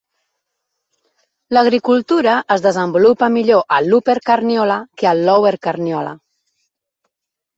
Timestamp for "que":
5.01-5.09